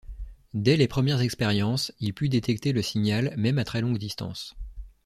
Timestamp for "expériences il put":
1.21-2.27